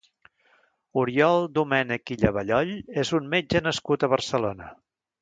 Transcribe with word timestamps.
Oriol 1.01 1.45
Domènec 1.59 2.15
i 2.15 2.19
Llavallol 2.23 2.75
és 3.05 3.15
un 3.21 3.31
metge 3.37 3.65
nascut 3.71 4.09
a 4.11 4.15
Barcelona. 4.19 4.77